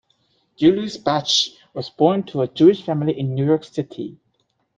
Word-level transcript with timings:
Julius 0.57 0.97
Bache 0.97 1.59
was 1.75 1.91
born 1.91 2.23
to 2.23 2.41
a 2.41 2.47
Jewish 2.47 2.81
family 2.83 3.19
in 3.19 3.35
New 3.35 3.45
York 3.45 3.63
City. 3.63 4.17